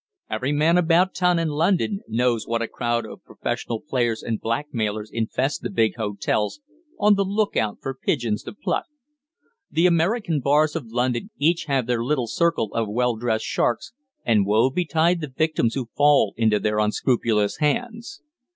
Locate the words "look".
7.23-7.55